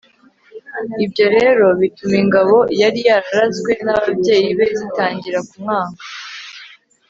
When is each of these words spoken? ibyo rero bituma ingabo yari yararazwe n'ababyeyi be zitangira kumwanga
ibyo 1.05 1.25
rero 1.35 1.65
bituma 1.79 2.15
ingabo 2.23 2.57
yari 2.81 2.99
yararazwe 3.09 3.71
n'ababyeyi 3.83 4.49
be 4.57 4.67
zitangira 4.79 5.39
kumwanga 5.49 6.01